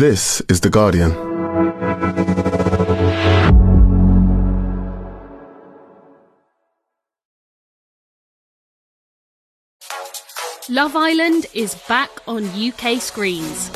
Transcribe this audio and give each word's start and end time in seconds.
This 0.00 0.40
is 0.48 0.62
The 0.62 0.70
Guardian. 0.70 1.10
Love 10.70 10.96
Island 10.96 11.44
is 11.52 11.74
back 11.86 12.08
on 12.26 12.46
UK 12.46 12.98
screens. 12.98 13.70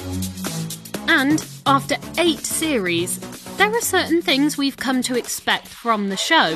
And 1.09 1.45
after 1.67 1.97
eight 2.17 2.41
series, 2.41 3.19
there 3.59 3.71
are 3.71 3.83
certain 3.83 4.23
things 4.23 4.57
we've 4.57 4.79
come 4.79 5.03
to 5.03 5.19
expect 5.19 5.69
from 5.69 6.09
the 6.09 6.17
show 6.17 6.55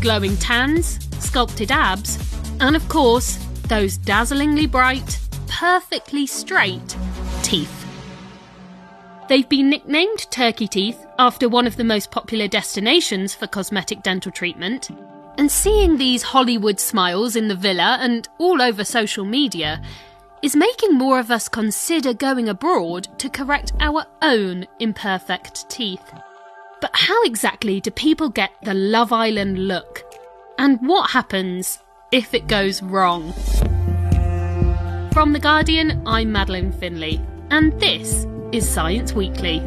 glowing 0.00 0.36
tans, 0.36 1.00
sculpted 1.18 1.72
abs, 1.72 2.16
and 2.60 2.76
of 2.76 2.88
course, 2.88 3.34
those 3.66 3.98
dazzlingly 3.98 4.70
bright, 4.70 5.18
perfectly 5.48 6.24
straight 6.24 6.96
teeth. 7.42 7.77
They've 9.28 9.48
been 9.48 9.68
nicknamed 9.68 10.30
turkey 10.30 10.66
teeth 10.66 11.06
after 11.18 11.50
one 11.50 11.66
of 11.66 11.76
the 11.76 11.84
most 11.84 12.10
popular 12.10 12.48
destinations 12.48 13.34
for 13.34 13.46
cosmetic 13.46 14.02
dental 14.02 14.32
treatment. 14.32 14.88
And 15.36 15.52
seeing 15.52 15.98
these 15.98 16.22
Hollywood 16.22 16.80
smiles 16.80 17.36
in 17.36 17.48
the 17.48 17.54
villa 17.54 17.98
and 18.00 18.26
all 18.38 18.62
over 18.62 18.84
social 18.84 19.26
media 19.26 19.82
is 20.40 20.56
making 20.56 20.94
more 20.94 21.20
of 21.20 21.30
us 21.30 21.46
consider 21.46 22.14
going 22.14 22.48
abroad 22.48 23.06
to 23.18 23.28
correct 23.28 23.74
our 23.80 24.06
own 24.22 24.66
imperfect 24.78 25.68
teeth. 25.68 26.10
But 26.80 26.92
how 26.94 27.22
exactly 27.24 27.80
do 27.80 27.90
people 27.90 28.30
get 28.30 28.52
the 28.62 28.72
Love 28.72 29.12
Island 29.12 29.68
look? 29.68 30.04
And 30.58 30.80
what 30.80 31.10
happens 31.10 31.80
if 32.12 32.32
it 32.32 32.46
goes 32.48 32.82
wrong? 32.82 33.34
From 35.12 35.34
The 35.34 35.40
Guardian, 35.40 36.02
I'm 36.06 36.32
Madeleine 36.32 36.72
Finlay, 36.72 37.20
and 37.50 37.78
this 37.78 38.26
is 38.52 38.66
Science 38.66 39.12
Weekly. 39.12 39.60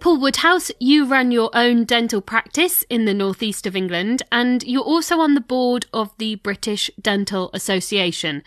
Paul 0.00 0.20
Woodhouse, 0.20 0.70
you 0.78 1.06
run 1.06 1.30
your 1.30 1.50
own 1.54 1.84
dental 1.84 2.20
practice 2.20 2.84
in 2.90 3.06
the 3.06 3.14
northeast 3.14 3.66
of 3.66 3.74
England, 3.74 4.22
and 4.30 4.62
you're 4.64 4.82
also 4.82 5.20
on 5.20 5.34
the 5.34 5.40
board 5.40 5.86
of 5.94 6.10
the 6.18 6.34
British 6.36 6.90
Dental 7.00 7.50
Association. 7.54 8.42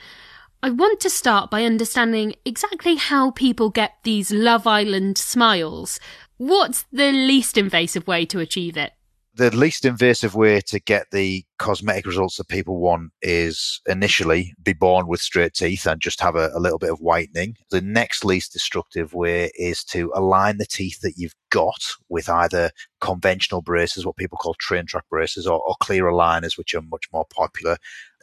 I 0.62 0.70
want 0.70 1.00
to 1.00 1.10
start 1.10 1.50
by 1.50 1.64
understanding 1.66 2.36
exactly 2.46 2.96
how 2.96 3.32
people 3.32 3.72
get 3.72 3.96
these 4.04 4.32
Love 4.32 4.68
Island 4.68 5.18
smiles. 5.18 6.00
What's 6.38 6.86
the 6.92 7.12
least 7.12 7.58
invasive 7.58 8.08
way 8.08 8.26
to 8.28 8.40
achieve 8.40 8.78
it? 8.78 8.94
The 9.34 9.56
least 9.56 9.86
invasive 9.86 10.36
way 10.36 10.60
to 10.60 10.80
get 10.80 11.08
the 11.12 11.46
cosmetic 11.58 12.06
results 12.06 12.36
that 12.36 12.50
people 12.50 12.80
want 12.80 13.12
is 13.22 13.80
initially 13.88 14.54
be 14.62 14.74
born 14.74 15.08
with 15.08 15.22
straight 15.22 15.54
teeth 15.54 15.86
and 15.86 16.02
just 16.02 16.20
have 16.20 16.36
a, 16.36 16.50
a, 16.54 16.60
little 16.60 16.78
bit 16.78 16.92
of 16.92 17.00
whitening. 17.00 17.56
The 17.70 17.82
next 17.82 18.26
least 18.26 18.52
destructive 18.52 19.14
way 19.14 19.50
is 19.56 19.86
to 19.86 20.12
align 20.14 20.58
the 20.58 20.66
teeth 20.66 21.00
that 21.02 21.14
you've 21.16 21.36
got 21.50 21.82
with 22.10 22.28
either 22.28 22.72
conventional 23.00 23.62
braces, 23.62 24.06
what 24.06 24.18
people 24.18 24.38
call 24.38 24.56
train 24.56 24.86
track 24.86 25.06
braces, 25.10 25.48
or, 25.48 25.62
or 25.62 25.76
clear 25.80 26.04
aligners, 26.06 26.58
which 26.58 26.76
are 26.76 26.82
much 26.82 27.08
more 27.14 27.26
popular, 27.34 27.78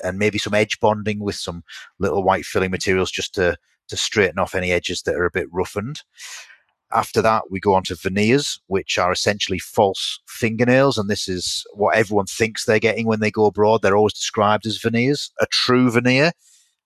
and 0.05 0.19
maybe 0.19 0.39
some 0.39 0.55
edge 0.55 0.79
bonding 0.79 1.21
with 1.21 1.37
some 1.37 1.65
little 1.99 2.23
white 2.23 2.45
filling 2.45 2.71
materials 2.71 3.11
just 3.11 3.35
to 3.35 3.57
to 3.89 3.97
straighten 3.97 4.39
off 4.39 4.55
any 4.55 4.71
edges 4.71 5.01
that 5.03 5.15
are 5.15 5.25
a 5.25 5.31
bit 5.31 5.49
roughened. 5.51 6.03
After 6.93 7.21
that, 7.21 7.51
we 7.51 7.61
go 7.61 7.75
on 7.75 7.83
to 7.85 7.95
veneers, 7.95 8.61
which 8.67 8.99
are 8.99 9.13
essentially 9.13 9.59
false 9.59 10.21
fingernails. 10.27 10.97
And 10.97 11.11
this 11.11 11.29
is 11.29 11.65
what 11.75 11.97
everyone 11.97 12.27
thinks 12.27 12.65
they're 12.65 12.79
getting 12.79 13.07
when 13.07 13.21
they 13.21 13.31
go 13.31 13.47
abroad. 13.47 13.83
They're 13.83 13.97
always 13.97 14.15
described 14.15 14.67
as 14.67 14.79
veneers. 14.79 15.31
A 15.41 15.47
true 15.47 15.91
veneer 15.91 16.33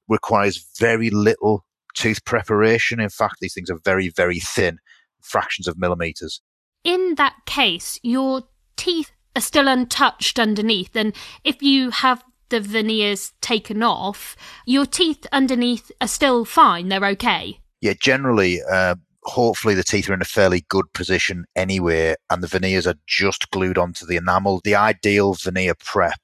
requires 0.09 0.67
very 0.79 1.11
little 1.11 1.65
tooth 1.95 2.25
preparation. 2.25 3.01
In 3.01 3.11
fact, 3.11 3.37
these 3.41 3.55
things 3.55 3.71
are 3.71 3.79
very, 3.85 4.09
very 4.09 4.41
thin, 4.41 4.79
fractions 5.21 5.69
of 5.69 5.79
millimeters. 5.79 6.41
In 6.83 7.15
that 7.17 7.37
case, 7.47 8.01
your 8.03 8.43
teeth 8.77 9.13
are 9.37 9.43
still 9.43 9.69
untouched 9.69 10.39
underneath. 10.39 10.97
And 10.97 11.15
if 11.45 11.63
you 11.63 11.91
have 11.91 12.25
the 12.49 12.61
veneers 12.61 13.33
taken 13.41 13.83
off, 13.83 14.37
your 14.67 14.85
teeth 14.85 15.27
underneath 15.33 15.93
are 16.01 16.09
still 16.09 16.45
fine. 16.45 16.89
They're 16.89 17.07
okay. 17.07 17.61
Yeah, 17.81 17.95
generally, 17.99 18.61
uh, 18.63 18.97
hopefully 19.25 19.75
the 19.75 19.85
teeth 19.85 20.09
are 20.11 20.15
in 20.15 20.23
a 20.23 20.27
fairly 20.27 20.65
good 20.69 20.93
position 20.93 21.45
anyway, 21.55 22.15
and 22.31 22.43
the 22.43 22.49
veneers 22.49 22.87
are 22.87 22.99
just 23.07 23.51
glued 23.51 23.79
onto 23.79 24.07
the 24.07 24.17
enamel. 24.17 24.61
The 24.65 24.75
ideal 24.75 25.35
veneer 25.35 25.75
prep 25.75 26.21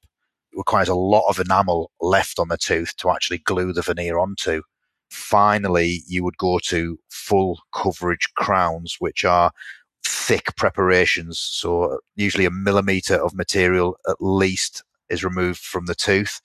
requires 0.55 0.89
a 0.89 0.95
lot 0.95 1.29
of 1.29 1.39
enamel 1.39 1.91
left 2.01 2.39
on 2.39 2.49
the 2.49 2.57
tooth 2.57 2.97
to 2.97 3.11
actually 3.11 3.39
glue 3.39 3.73
the 3.73 3.83
veneer 3.83 4.19
onto. 4.19 4.63
Finally, 5.11 6.03
you 6.07 6.25
would 6.25 6.37
go 6.37 6.59
to 6.65 6.99
full 7.09 7.61
coverage 7.73 8.29
crowns, 8.35 8.97
which 8.99 9.25
are 9.25 9.53
thick 10.05 10.55
preparations. 10.57 11.39
So 11.39 12.01
usually 12.17 12.45
a 12.45 12.51
millimeter 12.51 13.15
of 13.15 13.35
material 13.35 13.97
at 14.09 14.17
least 14.21 14.83
is 15.09 15.25
removed 15.25 15.61
from 15.61 15.87
the 15.87 15.95
tooth. 15.95 16.41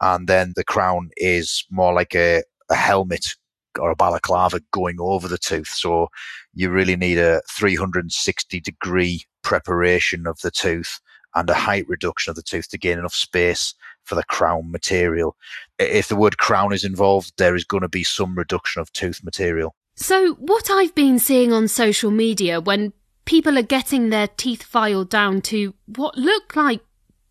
And 0.00 0.28
then 0.28 0.52
the 0.54 0.64
crown 0.64 1.10
is 1.16 1.64
more 1.70 1.94
like 1.94 2.14
a, 2.14 2.42
a 2.70 2.74
helmet 2.74 3.36
or 3.78 3.90
a 3.90 3.96
balaclava 3.96 4.60
going 4.72 4.96
over 5.00 5.28
the 5.28 5.38
tooth. 5.38 5.68
So 5.68 6.08
you 6.54 6.70
really 6.70 6.96
need 6.96 7.18
a 7.18 7.40
360 7.50 8.60
degree 8.60 9.22
preparation 9.42 10.26
of 10.26 10.40
the 10.40 10.50
tooth 10.50 11.00
and 11.34 11.50
a 11.50 11.54
height 11.54 11.88
reduction 11.88 12.30
of 12.30 12.36
the 12.36 12.42
tooth 12.42 12.68
to 12.70 12.78
gain 12.78 12.98
enough 12.98 13.14
space 13.14 13.74
for 14.04 14.14
the 14.14 14.24
crown 14.24 14.70
material. 14.70 15.36
If 15.78 16.08
the 16.08 16.16
word 16.16 16.38
crown 16.38 16.72
is 16.72 16.84
involved, 16.84 17.32
there 17.38 17.56
is 17.56 17.64
going 17.64 17.82
to 17.82 17.88
be 17.88 18.04
some 18.04 18.36
reduction 18.36 18.80
of 18.80 18.92
tooth 18.92 19.24
material. 19.24 19.74
So, 19.96 20.34
what 20.34 20.70
I've 20.70 20.94
been 20.94 21.18
seeing 21.18 21.52
on 21.52 21.68
social 21.68 22.10
media 22.10 22.60
when 22.60 22.92
people 23.24 23.56
are 23.58 23.62
getting 23.62 24.10
their 24.10 24.26
teeth 24.26 24.62
filed 24.62 25.08
down 25.08 25.40
to 25.42 25.74
what 25.86 26.16
look 26.16 26.56
like 26.56 26.80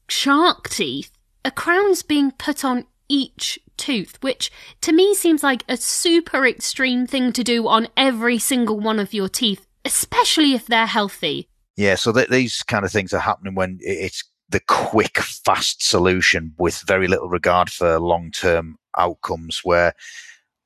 shark 0.07 0.69
teeth, 0.69 1.11
a 1.45 1.51
crown's 1.51 2.03
being 2.03 2.31
put 2.31 2.63
on 2.63 2.85
each 3.13 3.59
tooth, 3.78 4.18
which 4.22 4.51
to 4.81 4.91
me 4.91 5.13
seems 5.13 5.44
like 5.44 5.63
a 5.69 5.78
super 5.78 6.47
extreme 6.47 7.06
thing 7.06 7.31
to 7.31 7.44
do 7.44 7.68
on 7.68 7.88
every 7.96 8.40
single 8.40 8.79
one 8.79 8.97
of 8.97 9.13
your 9.13 9.29
teeth, 9.29 9.68
especially 9.85 10.53
if 10.53 10.66
they're 10.66 10.88
healthy. 10.88 11.47
Yeah, 11.78 11.94
so 11.94 12.12
th- 12.12 12.29
these 12.29 12.63
kind 12.63 12.84
of 12.84 12.91
things 12.91 13.13
are 13.13 13.19
happening 13.19 13.53
when 13.53 13.78
it's 13.81 14.23
the 14.50 14.62
quick, 14.68 15.19
fast 15.19 15.88
solution 15.88 16.53
with 16.57 16.81
very 16.88 17.07
little 17.07 17.29
regard 17.29 17.69
for 17.69 18.00
long 18.00 18.31
term 18.31 18.78
outcomes, 18.97 19.62
where 19.63 19.94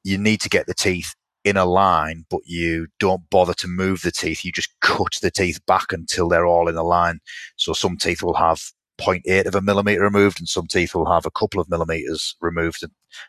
you 0.05 0.17
need 0.17 0.39
to 0.41 0.49
get 0.49 0.67
the 0.67 0.73
teeth 0.73 1.15
in 1.43 1.57
a 1.57 1.65
line, 1.65 2.25
but 2.29 2.41
you 2.45 2.87
don't 2.97 3.29
bother 3.29 3.53
to 3.55 3.67
move 3.67 4.03
the 4.03 4.11
teeth. 4.11 4.45
You 4.45 4.53
just 4.53 4.73
cut 4.79 5.17
the 5.21 5.31
teeth 5.31 5.59
back 5.65 5.91
until 5.91 6.29
they're 6.29 6.45
all 6.45 6.69
in 6.69 6.75
a 6.75 6.83
line. 6.83 7.19
So 7.57 7.73
some 7.73 7.97
teeth 7.97 8.23
will 8.23 8.35
have 8.35 8.61
0.8 8.99 9.45
of 9.45 9.55
a 9.55 9.61
millimeter 9.61 10.01
removed, 10.01 10.39
and 10.39 10.49
some 10.49 10.67
teeth 10.67 10.95
will 10.95 11.11
have 11.11 11.25
a 11.25 11.31
couple 11.31 11.59
of 11.59 11.69
millimeters 11.69 12.35
removed 12.41 12.83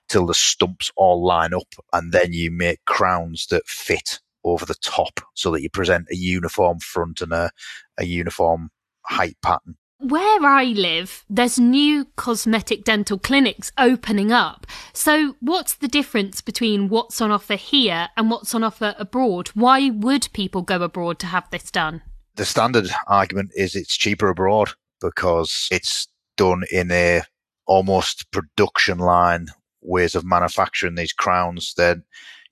until 0.08 0.26
the 0.26 0.34
stumps 0.34 0.90
all 0.96 1.24
line 1.24 1.54
up. 1.54 1.74
And 1.92 2.12
then 2.12 2.32
you 2.32 2.50
make 2.50 2.84
crowns 2.84 3.46
that 3.50 3.66
fit 3.66 4.20
over 4.44 4.64
the 4.64 4.74
top 4.74 5.20
so 5.34 5.50
that 5.50 5.62
you 5.62 5.70
present 5.70 6.08
a 6.10 6.16
uniform 6.16 6.78
front 6.80 7.20
and 7.20 7.32
a, 7.32 7.50
a 7.98 8.04
uniform 8.04 8.70
height 9.02 9.36
pattern. 9.42 9.76
Where 10.00 10.46
I 10.46 10.64
live, 10.64 11.24
there's 11.28 11.58
new 11.58 12.04
cosmetic 12.14 12.84
dental 12.84 13.18
clinics 13.18 13.72
opening 13.76 14.30
up. 14.30 14.64
So, 14.92 15.34
what's 15.40 15.74
the 15.74 15.88
difference 15.88 16.40
between 16.40 16.88
what's 16.88 17.20
on 17.20 17.32
offer 17.32 17.56
here 17.56 18.08
and 18.16 18.30
what's 18.30 18.54
on 18.54 18.62
offer 18.62 18.94
abroad? 18.96 19.48
Why 19.54 19.90
would 19.90 20.28
people 20.32 20.62
go 20.62 20.82
abroad 20.82 21.18
to 21.18 21.26
have 21.26 21.50
this 21.50 21.72
done? 21.72 22.02
The 22.36 22.44
standard 22.44 22.88
argument 23.08 23.50
is 23.56 23.74
it's 23.74 23.96
cheaper 23.96 24.28
abroad 24.28 24.70
because 25.00 25.68
it's 25.70 26.08
done 26.36 26.64
in 26.72 26.90
a 26.90 27.22
almost 27.66 28.30
production 28.30 28.98
line 28.98 29.48
ways 29.82 30.14
of 30.14 30.24
manufacturing 30.24 30.94
these 30.94 31.12
crowns. 31.12 31.74
They're 31.76 32.02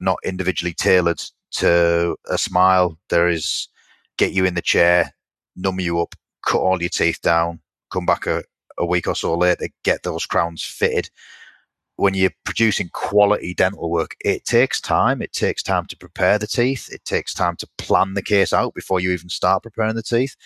not 0.00 0.19
individually 0.25 0.75
tailored 0.75 1.22
to 1.52 2.16
a 2.28 2.38
smile. 2.38 2.98
There 3.08 3.28
is 3.28 3.69
get 4.19 4.32
you 4.32 4.44
in 4.44 4.54
the 4.54 4.62
chair, 4.62 5.12
numb 5.56 5.81
you 5.81 6.00
up, 6.00 6.14
cut 6.46 6.58
all 6.58 6.81
your 6.81 6.90
teeth 6.90 7.20
down, 7.22 7.60
come 7.90 8.06
back 8.06 8.26
a, 8.26 8.44
a 8.78 8.87
week 8.87 9.06
or 9.06 9.14
so 9.14 9.37
later, 9.37 9.69
get 9.82 10.02
those 10.02 10.26
crowns 10.26 10.62
fitted. 10.62 11.10
When 11.96 12.12
you're 12.12 12.31
producing 12.44 12.90
quality 12.92 13.54
dental 13.54 13.90
work, 13.90 14.16
it 14.22 14.44
takes 14.44 14.82
time. 14.82 15.22
It 15.22 15.32
takes 15.32 15.62
time 15.62 15.87
to 15.87 15.96
prepare 15.96 16.38
the 16.38 16.46
teeth. 16.46 16.90
It 16.92 17.02
takes 17.06 17.32
time 17.32 17.56
to 17.56 17.69
plan 17.78 18.12
the 18.12 18.22
case 18.22 18.52
out 18.52 18.75
before 18.75 19.00
you 19.00 19.12
even 19.12 19.31
start 19.31 19.62
preparing 19.62 19.94
the 19.94 20.02
teeth 20.02 20.37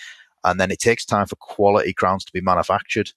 and 0.44 0.58
then 0.58 0.70
it 0.70 0.78
takes 0.78 1.04
time 1.04 1.26
for 1.26 1.36
quality 1.36 1.92
crowns 1.92 2.24
to 2.24 2.32
be 2.32 2.40
manufactured. 2.40 3.12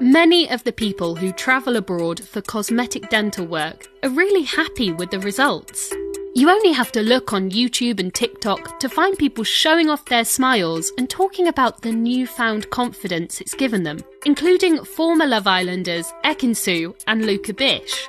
Many 0.00 0.48
of 0.48 0.62
the 0.62 0.72
people 0.72 1.16
who 1.16 1.32
travel 1.32 1.76
abroad 1.76 2.20
for 2.20 2.40
cosmetic 2.40 3.10
dental 3.10 3.46
work 3.46 3.88
are 4.04 4.10
really 4.10 4.44
happy 4.44 4.92
with 4.92 5.10
the 5.10 5.18
results. 5.18 5.92
You 6.36 6.50
only 6.50 6.70
have 6.70 6.92
to 6.92 7.02
look 7.02 7.32
on 7.32 7.50
YouTube 7.50 7.98
and 7.98 8.14
TikTok 8.14 8.78
to 8.78 8.88
find 8.88 9.18
people 9.18 9.42
showing 9.42 9.90
off 9.90 10.04
their 10.04 10.24
smiles 10.24 10.92
and 10.98 11.10
talking 11.10 11.48
about 11.48 11.82
the 11.82 11.90
newfound 11.90 12.70
confidence 12.70 13.40
it's 13.40 13.54
given 13.54 13.82
them, 13.82 13.98
including 14.24 14.84
former 14.84 15.26
Love 15.26 15.48
Islanders 15.48 16.12
Ekin-Su 16.24 16.94
and 17.08 17.26
Luca 17.26 17.52
Bish. 17.52 18.08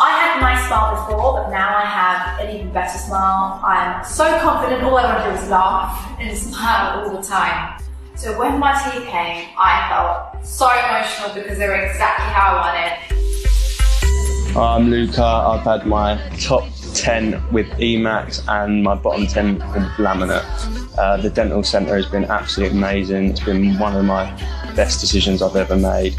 I 0.00 0.10
had 0.12 0.40
nice 0.40 0.64
smile 0.68 0.94
before, 0.94 1.42
but 1.42 1.50
now 1.50 1.76
I 1.76 1.84
have 1.84 2.38
an 2.38 2.54
even 2.54 2.72
better 2.72 2.96
smile. 2.96 3.60
I'm 3.64 4.04
so 4.04 4.38
confident, 4.38 4.84
all 4.84 4.96
I 4.96 5.04
want 5.04 5.24
to 5.24 5.30
do 5.30 5.36
is 5.36 5.50
laugh 5.50 6.16
and 6.20 6.38
smile 6.38 7.00
all 7.00 7.16
the 7.16 7.22
time. 7.26 7.82
So 8.14 8.38
when 8.38 8.60
my 8.60 8.72
teeth 8.74 9.08
came, 9.08 9.48
I 9.58 9.88
felt 9.90 10.46
so 10.46 10.70
emotional 10.70 11.34
because 11.34 11.58
they 11.58 11.66
were 11.66 11.74
exactly 11.74 12.26
how 12.26 12.54
I 12.54 12.60
wanted. 12.62 14.56
I'm 14.56 14.88
Luca. 14.88 15.24
I've 15.24 15.64
had 15.64 15.84
my 15.84 16.16
top 16.38 16.68
10 16.94 17.42
with 17.50 17.66
EMAX 17.80 18.44
and 18.46 18.84
my 18.84 18.94
bottom 18.94 19.26
10 19.26 19.54
with 19.54 19.82
laminate. 19.98 20.96
Uh, 20.96 21.16
the 21.16 21.30
dental 21.30 21.64
centre 21.64 21.96
has 21.96 22.06
been 22.06 22.24
absolutely 22.26 22.78
amazing. 22.78 23.30
It's 23.30 23.40
been 23.40 23.76
one 23.80 23.96
of 23.96 24.04
my 24.04 24.30
best 24.76 25.00
decisions 25.00 25.42
I've 25.42 25.56
ever 25.56 25.74
made. 25.76 26.16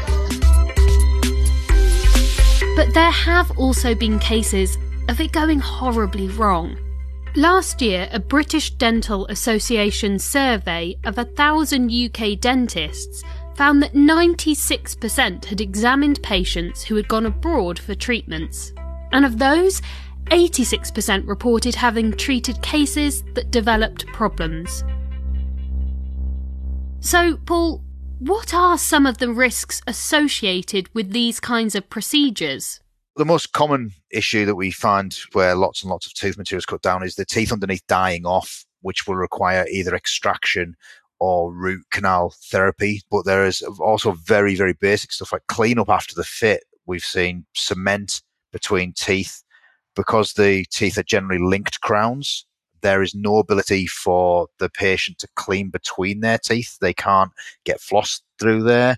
But 2.80 2.94
there 2.94 3.10
have 3.10 3.58
also 3.58 3.94
been 3.94 4.18
cases 4.18 4.78
of 5.10 5.20
it 5.20 5.32
going 5.32 5.58
horribly 5.58 6.28
wrong. 6.28 6.78
Last 7.36 7.82
year, 7.82 8.08
a 8.10 8.18
British 8.18 8.70
Dental 8.70 9.26
Association 9.26 10.18
survey 10.18 10.96
of 11.04 11.18
a 11.18 11.26
thousand 11.26 11.92
UK 11.92 12.40
dentists 12.40 13.22
found 13.54 13.82
that 13.82 13.92
96% 13.92 15.44
had 15.44 15.60
examined 15.60 16.22
patients 16.22 16.82
who 16.82 16.96
had 16.96 17.06
gone 17.06 17.26
abroad 17.26 17.78
for 17.78 17.94
treatments. 17.94 18.72
And 19.12 19.26
of 19.26 19.38
those, 19.38 19.82
86% 20.30 21.28
reported 21.28 21.74
having 21.74 22.14
treated 22.14 22.62
cases 22.62 23.22
that 23.34 23.50
developed 23.50 24.06
problems. 24.06 24.84
So, 27.00 27.36
Paul, 27.44 27.84
what 28.20 28.52
are 28.52 28.76
some 28.76 29.06
of 29.06 29.16
the 29.16 29.32
risks 29.32 29.80
associated 29.86 30.90
with 30.94 31.10
these 31.10 31.40
kinds 31.40 31.74
of 31.74 31.88
procedures? 31.88 32.78
The 33.16 33.24
most 33.24 33.52
common 33.52 33.92
issue 34.12 34.44
that 34.44 34.56
we 34.56 34.70
find 34.70 35.16
where 35.32 35.54
lots 35.54 35.82
and 35.82 35.90
lots 35.90 36.06
of 36.06 36.12
tooth 36.12 36.36
material 36.36 36.58
is 36.58 36.66
cut 36.66 36.82
down 36.82 37.02
is 37.02 37.14
the 37.14 37.24
teeth 37.24 37.50
underneath 37.50 37.86
dying 37.86 38.26
off, 38.26 38.66
which 38.82 39.06
will 39.06 39.16
require 39.16 39.66
either 39.70 39.94
extraction 39.94 40.76
or 41.18 41.52
root 41.52 41.82
canal 41.90 42.34
therapy. 42.50 43.00
But 43.10 43.24
there 43.24 43.46
is 43.46 43.62
also 43.62 44.12
very, 44.12 44.54
very 44.54 44.74
basic 44.74 45.12
stuff 45.12 45.32
like 45.32 45.46
cleanup 45.48 45.88
after 45.88 46.14
the 46.14 46.24
fit. 46.24 46.64
We've 46.84 47.02
seen 47.02 47.46
cement 47.54 48.20
between 48.52 48.92
teeth 48.92 49.42
because 49.96 50.34
the 50.34 50.66
teeth 50.70 50.98
are 50.98 51.02
generally 51.02 51.42
linked 51.42 51.80
crowns 51.80 52.44
there 52.82 53.02
is 53.02 53.14
no 53.14 53.38
ability 53.38 53.86
for 53.86 54.48
the 54.58 54.68
patient 54.68 55.18
to 55.18 55.28
clean 55.36 55.70
between 55.70 56.20
their 56.20 56.38
teeth. 56.38 56.78
They 56.80 56.94
can't 56.94 57.32
get 57.64 57.80
floss 57.80 58.22
through 58.38 58.62
there. 58.64 58.96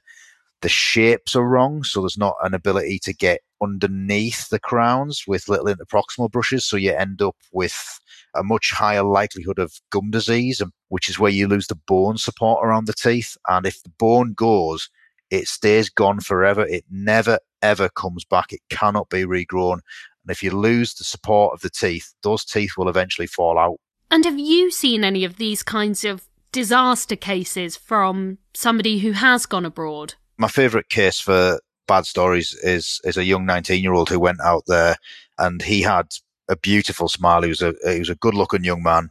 The 0.63 0.69
shapes 0.69 1.35
are 1.35 1.47
wrong, 1.47 1.83
so 1.83 2.01
there's 2.01 2.19
not 2.19 2.37
an 2.43 2.55
ability 2.55 3.01
to 3.01 3.13
get 3.13 3.41
underneath 3.61 4.49
the 4.49 4.61
crowns 4.61 5.25
with 5.27 5.49
little 5.49 5.67
interproximal 5.67 6.31
brushes. 6.31 6.65
So 6.65 6.77
you 6.77 6.93
end 6.93 7.21
up 7.21 7.37
with 7.53 8.01
a 8.35 8.45
much 8.45 8.71
higher 8.73 9.03
likelihood 9.03 9.59
of 9.59 9.81
gum 9.91 10.11
disease, 10.11 10.63
which 10.89 11.09
is 11.09 11.19
where 11.19 11.33
you 11.33 11.49
lose 11.49 11.67
the 11.67 11.75
bone 11.75 12.17
support 12.17 12.65
around 12.65 12.87
the 12.87 12.93
teeth. 12.93 13.37
And 13.49 13.67
if 13.67 13.83
the 13.83 13.91
bone 13.99 14.35
goes, 14.35 14.89
it 15.31 15.49
stays 15.49 15.89
gone 15.89 16.21
forever. 16.21 16.67
It 16.67 16.85
never, 16.91 17.39
ever 17.63 17.89
comes 17.89 18.25
back. 18.25 18.53
It 18.53 18.61
cannot 18.71 19.09
be 19.09 19.25
regrown. 19.25 19.81
And 20.25 20.31
if 20.31 20.43
you 20.43 20.51
lose 20.51 20.95
the 20.95 21.05
support 21.05 21.55
of 21.55 21.61
the 21.61 21.71
teeth, 21.71 22.15
those 22.23 22.45
teeth 22.45 22.73
will 22.77 22.89
eventually 22.89 23.27
fall 23.27 23.59
out. 23.59 23.77
And 24.11 24.25
have 24.25 24.39
you 24.39 24.71
seen 24.71 25.05
any 25.05 25.25
of 25.25 25.37
these 25.37 25.63
kinds 25.63 26.05
of 26.05 26.23
disaster 26.53 27.17
cases 27.17 27.77
from 27.77 28.39
somebody 28.55 28.99
who 28.99 29.13
has 29.13 29.47
gone 29.47 29.65
abroad? 29.65 30.15
My 30.37 30.49
favourite 30.49 30.89
case 30.89 31.19
for 31.19 31.61
bad 31.89 32.07
stories 32.07 32.55
is 32.63 33.01
is 33.05 33.17
a 33.17 33.25
young 33.25 33.45
19 33.45 33.83
year 33.83 33.93
old 33.93 34.09
who 34.09 34.21
went 34.21 34.41
out 34.41 34.65
there 34.67 34.97
and 35.39 35.63
he 35.63 35.83
had 35.83 36.09
a 36.49 36.57
beautiful 36.57 37.09
smile. 37.09 37.43
He 37.43 37.49
was 37.49 37.63
a 37.63 37.75
he 37.85 37.99
was 37.99 38.11
a 38.11 38.15
good 38.17 38.35
looking 38.35 38.65
young 38.65 38.83
man, 38.83 39.11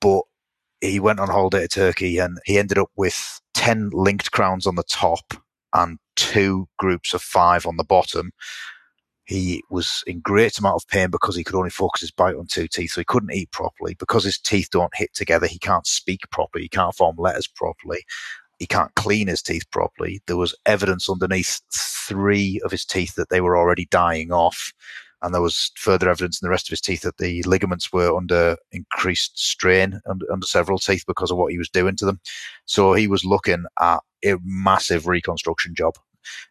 but 0.00 0.22
he 0.80 0.98
went 0.98 1.20
on 1.20 1.28
holiday 1.28 1.62
to 1.62 1.68
Turkey 1.68 2.18
and 2.18 2.38
he 2.44 2.58
ended 2.58 2.78
up 2.78 2.90
with 2.96 3.40
10 3.54 3.90
linked 3.92 4.32
crowns 4.32 4.66
on 4.66 4.76
the 4.76 4.82
top 4.84 5.34
and 5.74 5.98
two 6.16 6.68
groups 6.78 7.12
of 7.14 7.22
five 7.22 7.66
on 7.66 7.76
the 7.76 7.84
bottom. 7.84 8.32
He 9.30 9.62
was 9.70 10.02
in 10.08 10.18
great 10.18 10.58
amount 10.58 10.82
of 10.82 10.88
pain 10.88 11.08
because 11.08 11.36
he 11.36 11.44
could 11.44 11.54
only 11.54 11.70
focus 11.70 12.00
his 12.00 12.10
bite 12.10 12.34
on 12.34 12.46
two 12.46 12.66
teeth, 12.66 12.90
so 12.90 13.00
he 13.00 13.04
couldn't 13.04 13.32
eat 13.32 13.52
properly. 13.52 13.94
Because 13.94 14.24
his 14.24 14.40
teeth 14.40 14.70
don't 14.72 14.96
hit 14.96 15.14
together, 15.14 15.46
he 15.46 15.60
can't 15.60 15.86
speak 15.86 16.22
properly, 16.32 16.64
he 16.64 16.68
can't 16.68 16.96
form 16.96 17.14
letters 17.16 17.46
properly, 17.46 18.02
he 18.58 18.66
can't 18.66 18.92
clean 18.96 19.28
his 19.28 19.40
teeth 19.40 19.70
properly. 19.70 20.20
There 20.26 20.36
was 20.36 20.56
evidence 20.66 21.08
underneath 21.08 21.60
three 21.72 22.60
of 22.64 22.72
his 22.72 22.84
teeth 22.84 23.14
that 23.14 23.28
they 23.30 23.40
were 23.40 23.56
already 23.56 23.86
dying 23.86 24.32
off. 24.32 24.72
And 25.22 25.32
there 25.32 25.42
was 25.42 25.70
further 25.76 26.10
evidence 26.10 26.42
in 26.42 26.46
the 26.46 26.50
rest 26.50 26.66
of 26.66 26.72
his 26.72 26.80
teeth 26.80 27.02
that 27.02 27.18
the 27.18 27.44
ligaments 27.44 27.92
were 27.92 28.16
under 28.16 28.56
increased 28.72 29.38
strain 29.38 30.00
under, 30.08 30.26
under 30.32 30.46
several 30.46 30.80
teeth 30.80 31.04
because 31.06 31.30
of 31.30 31.36
what 31.36 31.52
he 31.52 31.58
was 31.58 31.68
doing 31.68 31.94
to 31.98 32.04
them. 32.04 32.18
So 32.64 32.94
he 32.94 33.06
was 33.06 33.24
looking 33.24 33.64
at 33.80 34.00
a 34.24 34.38
massive 34.42 35.06
reconstruction 35.06 35.76
job. 35.76 35.94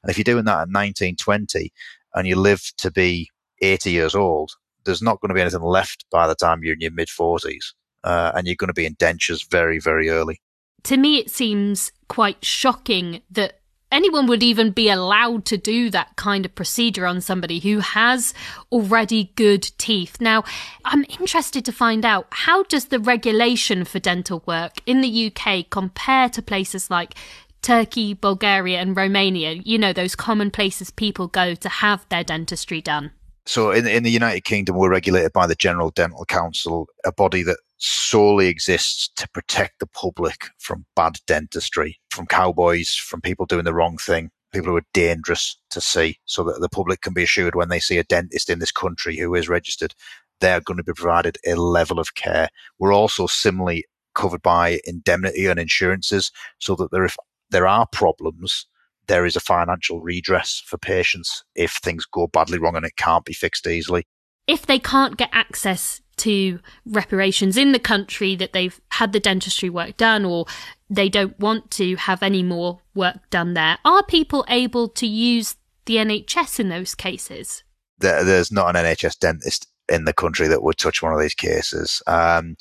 And 0.02 0.10
if 0.10 0.18
you're 0.18 0.24
doing 0.24 0.46
that 0.46 0.62
at 0.62 0.70
1920, 0.70 1.74
and 2.16 2.28
you 2.28 2.36
live 2.36 2.62
to 2.78 2.92
be 2.92 3.30
80 3.62 3.92
years 3.92 4.16
old, 4.16 4.52
there's 4.86 5.02
not 5.02 5.20
going 5.22 5.30
to 5.30 5.36
be 5.36 5.42
anything 5.42 5.62
left 5.62 6.06
by 6.12 6.28
the 6.28 6.36
time 6.36 6.64
you're 6.64 6.74
in 6.74 6.82
your 6.82 6.92
mid 6.92 7.10
40s. 7.10 7.74
Uh, 8.04 8.32
and 8.34 8.48
you're 8.48 8.56
going 8.56 8.70
to 8.70 8.74
be 8.74 8.86
in 8.86 8.96
dentures 8.96 9.50
very, 9.50 9.78
very 9.78 10.10
early. 10.10 10.40
To 10.84 10.96
me, 10.96 11.18
it 11.18 11.30
seems 11.30 11.92
quite 12.08 12.44
shocking 12.46 13.22
that 13.30 13.60
anyone 13.92 14.28
would 14.28 14.44
even 14.44 14.72
be 14.72 14.90
allowed 14.90 15.46
to 15.46 15.58
do 15.58 15.90
that 15.90 16.16
kind 16.16 16.46
of 16.46 16.56
procedure 16.56 17.06
on 17.06 17.22
somebody 17.22 17.60
who 17.60 17.80
has 17.80 18.34
already 18.72 19.32
good 19.36 19.64
teeth. 19.78 20.18
Now, 20.22 20.44
I'm 20.86 21.06
interested 21.10 21.66
to 21.66 21.72
find 21.72 22.06
out 22.06 22.28
how 22.32 22.64
does 22.64 22.86
the 22.86 23.00
regulation 23.00 23.86
for 23.86 24.00
dental 24.00 24.44
work 24.46 24.78
in 24.86 25.02
the 25.02 25.34
UK 25.34 25.70
compare 25.70 26.30
to 26.30 26.42
places 26.42 26.90
like 26.90 27.16
Turkey, 27.62 28.14
Bulgaria, 28.14 28.80
and 28.80 28.96
Romania, 28.96 29.52
you 29.52 29.78
know, 29.78 29.94
those 29.94 30.16
common 30.16 30.52
places 30.52 30.92
people 30.92 31.28
go 31.28 31.56
to 31.56 31.70
have 31.70 32.06
their 32.10 32.24
dentistry 32.24 32.82
done. 32.82 33.12
So, 33.46 33.72
in, 33.72 33.88
in 33.88 34.04
the 34.04 34.12
United 34.12 34.44
Kingdom, 34.44 34.78
we're 34.78 34.92
regulated 34.92 35.34
by 35.34 35.48
the 35.48 35.56
General 35.56 35.90
Dental 35.90 36.26
Council, 36.26 36.88
a 37.04 37.12
body 37.12 37.42
that 37.44 37.58
solely 37.78 38.48
exists 38.48 39.10
to 39.16 39.28
protect 39.30 39.80
the 39.80 39.88
public 39.88 40.50
from 40.60 40.86
bad 40.96 41.18
dentistry, 41.26 42.00
from 42.12 42.28
cowboys, 42.28 42.94
from 42.94 43.22
people 43.22 43.46
doing 43.46 43.66
the 43.66 43.74
wrong 43.74 43.98
thing, 43.98 44.30
people 44.54 44.70
who 44.70 44.78
are 44.78 44.86
dangerous 44.94 45.58
to 45.72 45.82
see, 45.82 46.20
so 46.26 46.44
that 46.44 46.62
the 46.62 46.70
public 46.70 47.02
can 47.02 47.14
be 47.14 47.24
assured 47.24 47.56
when 47.56 47.70
they 47.70 47.80
see 47.80 47.98
a 47.98 48.04
dentist 48.04 48.50
in 48.50 48.60
this 48.60 48.72
country 48.72 49.18
who 49.18 49.34
is 49.34 49.50
registered, 49.50 49.96
they're 50.40 50.62
going 50.62 50.78
to 50.78 50.84
be 50.84 50.94
provided 50.94 51.38
a 51.48 51.56
level 51.56 52.00
of 52.00 52.16
care. 52.16 52.50
We're 52.78 52.94
also 52.94 53.28
similarly 53.28 53.86
covered 54.14 54.42
by 54.42 54.80
indemnity 54.86 55.48
and 55.48 55.60
insurances 55.60 56.32
so 56.60 56.76
that 56.76 56.92
there, 56.92 57.06
if 57.06 57.18
there 57.52 57.68
are 57.68 57.88
problems, 57.92 58.66
there 59.08 59.26
is 59.26 59.36
a 59.36 59.42
financial 59.42 60.02
redress 60.02 60.62
for 60.66 60.78
patients 60.78 61.44
if 61.56 61.74
things 61.74 62.06
go 62.06 62.28
badly 62.28 62.60
wrong 62.60 62.76
and 62.76 62.86
it 62.86 62.96
can't 62.96 63.26
be 63.26 63.34
fixed 63.34 63.68
easily. 63.68 64.04
If 64.48 64.66
they 64.66 64.80
can't 64.80 65.18
get 65.18 65.30
access 65.32 66.02
to 66.18 66.60
reparations 66.86 67.58
in 67.58 67.72
the 67.72 67.80
country 67.80 68.36
that 68.36 68.54
they've 68.54 68.80
had 68.92 69.14
the 69.14 69.20
dentistry 69.20 69.70
work 69.70 69.98
done 69.98 70.26
or 70.26 70.46
they 70.90 71.08
don't 71.08 71.40
want 71.40 71.72
to 71.72 71.96
have 71.96 72.22
any 72.22 72.44
more 72.44 72.82
work 72.94 73.30
done 73.30 73.54
there, 73.54 73.78
are 73.86 74.04
people 74.04 74.46
able 74.50 74.90
to 74.90 75.08
use 75.08 75.56
the 75.86 75.96
NHS 75.96 76.60
in 76.60 76.70
those 76.70 76.96
cases? 76.96 77.64
there's 78.00 78.52
not 78.52 78.76
an 78.76 78.86
NHS 78.86 79.20
dentist 79.20 79.68
in 79.90 80.06
the 80.06 80.14
country 80.14 80.48
that 80.48 80.64
would 80.64 80.78
touch 80.78 81.02
one 81.02 81.14
of 81.14 81.20
these 81.20 81.34
cases. 81.34 82.02
Um, 82.08 82.56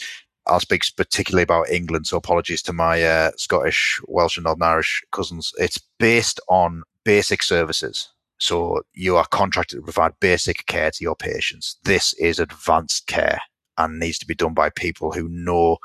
I'll 0.49 0.61
speak 0.61 0.85
particularly 0.97 1.43
about 1.43 1.71
England, 1.71 2.07
so 2.07 2.17
apologies 2.17 2.63
to 2.63 2.73
my 2.73 3.03
uh, 3.03 3.31
Scottish, 3.37 4.01
Welsh, 4.07 4.37
and 4.37 4.45
Northern 4.45 4.63
Irish 4.63 5.05
cousins. 5.13 5.53
It's 5.59 5.81
based 5.99 6.41
on 6.49 6.83
basic 7.05 7.43
services. 7.43 8.09
So 8.39 8.83
you 8.95 9.17
are 9.17 9.27
contracted 9.27 9.79
to 9.79 9.83
provide 9.83 10.21
basic 10.21 10.65
care 10.67 10.91
to 10.91 11.05
your 11.05 11.17
patients. 11.17 11.77
This 11.85 12.15
is 12.15 12.39
advanced 12.39 13.07
care 13.07 13.41
and 13.77 13.99
needs 13.99 14.19
to 14.19 14.27
be 14.27 14.35
done 14.35 14.55
by 14.55 14.71
people 14.71 15.13
who 15.13 15.29
know 15.29 15.79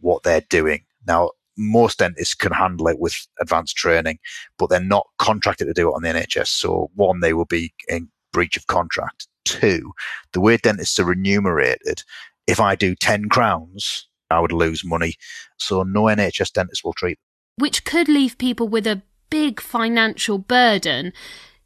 what 0.00 0.22
they're 0.22 0.44
doing. 0.48 0.84
Now, 1.06 1.30
most 1.56 1.98
dentists 1.98 2.34
can 2.34 2.52
handle 2.52 2.88
it 2.88 2.98
with 2.98 3.26
advanced 3.40 3.76
training, 3.76 4.18
but 4.58 4.68
they're 4.68 4.80
not 4.80 5.06
contracted 5.18 5.66
to 5.66 5.72
do 5.72 5.88
it 5.88 5.94
on 5.94 6.02
the 6.02 6.08
NHS. 6.08 6.48
So 6.48 6.90
one, 6.94 7.20
they 7.20 7.32
will 7.32 7.46
be 7.46 7.72
in 7.88 8.08
breach 8.32 8.56
of 8.56 8.66
contract. 8.66 9.26
Two, 9.44 9.92
the 10.32 10.40
way 10.40 10.56
dentists 10.58 10.98
are 10.98 11.04
remunerated 11.04 12.02
if 12.46 12.60
I 12.60 12.74
do 12.76 12.94
10 12.94 13.28
crowns, 13.28 14.08
I 14.30 14.40
would 14.40 14.52
lose 14.52 14.84
money. 14.84 15.14
So 15.58 15.82
no 15.82 16.04
NHS 16.04 16.52
dentist 16.52 16.84
will 16.84 16.92
treat. 16.92 17.18
them. 17.18 17.64
Which 17.64 17.84
could 17.84 18.08
leave 18.08 18.38
people 18.38 18.68
with 18.68 18.86
a 18.86 19.02
big 19.30 19.60
financial 19.60 20.38
burden. 20.38 21.12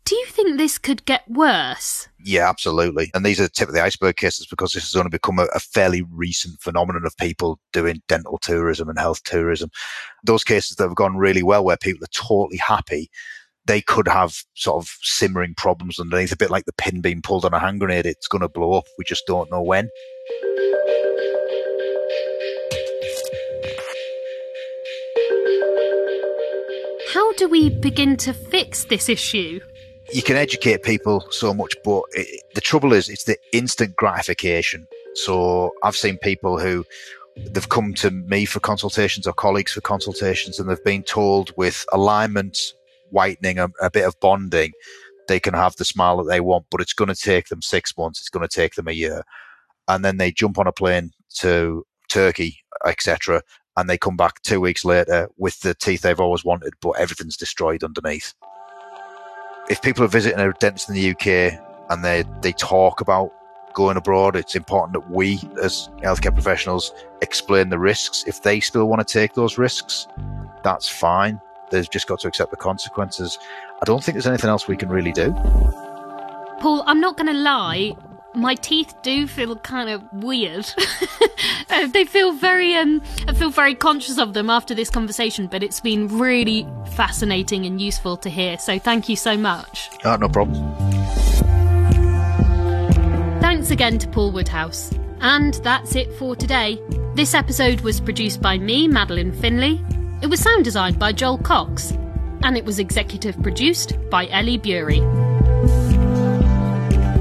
Do 0.05 0.17
you 0.17 0.27
think 0.27 0.57
this 0.57 0.79
could 0.79 1.05
get 1.05 1.29
worse? 1.31 2.09
Yeah, 2.19 2.49
absolutely. 2.49 3.11
And 3.15 3.25
these 3.25 3.39
are 3.39 3.45
the 3.45 3.51
tip 3.51 3.69
of 3.69 3.75
the 3.75 3.83
iceberg 3.83 4.17
cases 4.17 4.47
because 4.47 4.73
this 4.73 4.85
has 4.85 4.97
only 4.97 5.11
become 5.11 5.39
a, 5.39 5.45
a, 5.55 5.61
fairly 5.61 6.03
recent 6.11 6.61
phenomenon 6.61 7.05
of 7.05 7.17
people 7.17 7.61
doing 7.73 8.03
dental 8.09 8.39
tourism 8.39 8.89
and 8.89 8.99
health 8.99 9.23
tourism. 9.25 9.71
Those 10.25 10.43
cases 10.43 10.77
that 10.77 10.85
have 10.85 10.97
gone 10.97 11.17
really 11.17 11.43
well 11.43 11.65
where 11.65 11.77
people 11.77 12.03
are 12.03 12.09
totally 12.13 12.57
happy, 12.57 13.11
they 13.67 13.81
could 13.81 14.09
have 14.09 14.43
sort 14.55 14.83
of 14.83 14.91
simmering 15.03 15.55
problems 15.55 16.01
underneath, 16.01 16.33
a 16.33 16.37
bit 16.37 16.51
like 16.51 16.65
the 16.65 16.73
pin 16.73 17.01
being 17.01 17.23
pulled 17.23 17.45
on 17.45 17.55
a 17.55 17.59
hand 17.59 17.81
grenade. 17.81 18.07
It's 18.07 18.29
going 18.29 18.43
to 18.43 18.49
blow 18.49 18.73
up. 18.73 18.85
We 18.99 19.05
just 19.05 19.27
don't 19.27 19.51
know 19.51 19.63
when. 19.63 19.91
Do 27.41 27.49
we 27.49 27.71
begin 27.71 28.19
to 28.19 28.35
fix 28.35 28.85
this 28.85 29.09
issue? 29.09 29.61
you 30.13 30.23
can 30.23 30.37
educate 30.37 30.83
people 30.83 31.25
so 31.31 31.55
much, 31.55 31.75
but 31.85 32.03
it, 32.13 32.43
the 32.55 32.61
trouble 32.61 32.93
is, 32.93 33.09
it's 33.09 33.25
the 33.25 33.39
instant 33.53 33.97
gratification. 33.97 34.87
So 35.15 35.73
I've 35.83 35.97
seen 35.97 36.19
people 36.19 36.59
who 36.59 36.85
they've 37.37 37.69
come 37.69 37.95
to 37.95 38.11
me 38.11 38.45
for 38.45 38.61
consultations 38.61 39.27
or 39.27 39.33
colleagues 39.33 39.73
for 39.73 39.81
consultations, 39.81 40.59
and 40.59 40.69
they've 40.69 40.85
been 40.85 41.03
told 41.03 41.57
with 41.57 41.87
alignment, 41.93 42.59
whitening, 43.11 43.59
a, 43.59 43.69
a 43.81 43.91
bit 43.91 44.05
of 44.05 44.19
bonding, 44.21 44.73
they 45.29 45.41
can 45.41 45.55
have 45.55 45.77
the 45.77 45.85
smile 45.85 46.17
that 46.19 46.29
they 46.29 46.41
want, 46.41 46.67
but 46.71 46.81
it's 46.81 46.93
going 46.93 47.09
to 47.09 47.15
take 47.15 47.49
them 47.49 47.63
six 47.63 47.97
months. 47.97 48.21
It's 48.21 48.31
going 48.31 48.47
to 48.47 48.55
take 48.55 48.75
them 48.75 48.89
a 48.89 48.93
year, 48.93 49.23
and 49.89 50.05
then 50.05 50.17
they 50.17 50.33
jump 50.33 50.59
on 50.59 50.67
a 50.67 50.73
plane 50.73 51.13
to 51.39 51.85
Turkey, 52.09 52.59
etc., 52.85 53.43
and 53.77 53.89
they 53.89 53.99
come 53.99 54.17
back 54.17 54.43
two 54.43 54.61
weeks 54.61 54.85
later 54.85 55.29
with 55.37 55.61
the 55.61 55.75
teeth 55.75 56.03
they've 56.03 56.21
always 56.21 56.45
wanted, 56.45 56.75
but 56.81 56.93
everything's 56.93 57.37
destroyed 57.37 57.85
underneath 57.85 58.35
if 59.71 59.81
people 59.81 60.05
are 60.05 60.09
visiting 60.09 60.39
a 60.41 60.53
dentist 60.55 60.89
in 60.89 60.97
the 60.97 61.11
UK 61.13 61.59
and 61.91 62.05
they, 62.05 62.25
they 62.43 62.53
talk 62.53 63.01
about 63.01 63.33
going 63.73 63.97
abroad, 63.97 64.35
it's 64.35 64.57
important 64.57 64.93
that 64.95 65.11
we, 65.11 65.41
as 65.63 65.89
healthcare 66.03 66.35
professionals, 66.35 66.93
explain 67.23 67.69
the 67.69 67.79
risks. 67.79 68.25
If 68.27 68.43
they 68.43 68.59
still 68.59 68.89
want 68.89 69.07
to 69.07 69.11
take 69.11 69.35
those 69.35 69.59
risks, 69.59 70.09
that's 70.65 70.89
fine. 70.89 71.41
They've 71.71 71.89
just 71.89 72.09
got 72.09 72.19
to 72.21 72.29
accept 72.29 72.51
the 72.51 72.57
consequences. 72.57 73.39
I 73.81 73.85
don't 73.85 74.03
think 74.03 74.17
there's 74.17 74.27
anything 74.27 74.51
else 74.51 74.67
we 74.67 74.77
can 74.77 74.89
really 74.89 75.13
do. 75.13 75.33
Paul, 76.61 76.83
I'm 76.87 77.01
not 77.01 77.17
going 77.17 77.29
to 77.29 77.41
lie 77.41 77.93
my 78.35 78.55
teeth 78.55 78.95
do 79.03 79.27
feel 79.27 79.57
kind 79.57 79.91
of 79.91 80.03
weird. 80.13 80.67
Uh, 81.71 81.87
they 81.87 82.05
feel 82.05 82.33
very 82.33 82.75
um 82.75 83.01
I 83.29 83.33
feel 83.33 83.51
very 83.51 83.77
conscious 83.77 84.19
of 84.19 84.35
them 84.35 84.51
after 84.51 84.75
this 84.75 84.91
conversation, 84.91 85.47
but 85.47 85.63
it's 85.63 85.81
been 85.81 86.09
really 86.19 86.67
fascinating 86.95 87.65
and 87.65 87.81
useful 87.81 88.17
to 88.19 88.29
hear. 88.29 88.59
So 88.59 88.79
thank 88.81 89.09
you 89.09 89.15
so 89.15 89.37
much. 89.37 89.89
Oh, 90.05 90.17
no 90.17 90.29
problem. 90.29 90.57
Thanks 93.41 93.71
again 93.71 93.99
to 93.99 94.09
Paul 94.09 94.33
Woodhouse. 94.33 94.93
And 95.21 95.55
that's 95.63 95.95
it 95.95 96.13
for 96.15 96.35
today. 96.35 96.81
This 97.15 97.35
episode 97.35 97.83
was 97.83 98.01
produced 98.01 98.43
by 98.43 98.59
me, 98.59 98.89
Madeleine 98.89 99.33
Finlay. 99.33 99.81
It 100.23 100.27
was 100.27 100.41
sound 100.41 100.65
designed 100.65 100.99
by 100.99 101.13
Joel 101.13 101.39
Cox, 101.39 101.93
and 102.43 102.57
it 102.57 102.65
was 102.65 102.81
executive 102.81 103.41
produced 103.43 103.95
by 104.11 104.27
Ellie 104.29 104.59
Bury. 104.59 105.01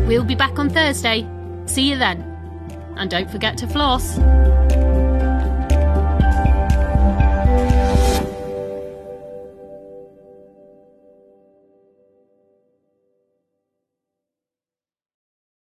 We'll 0.09 0.23
be 0.23 0.33
back 0.33 0.57
on 0.57 0.71
Thursday. 0.71 1.23
See 1.67 1.87
you 1.87 1.95
then. 1.95 2.23
And 2.97 3.11
don't 3.11 3.29
forget 3.29 3.59
to 3.59 3.67
floss. 3.67 4.17